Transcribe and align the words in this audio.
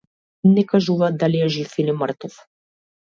Не 0.53 0.61
кажуваат 0.71 1.19
дали 1.23 1.41
е 1.47 1.49
жив 1.57 1.75
или 1.83 1.95
мртов. 1.99 2.39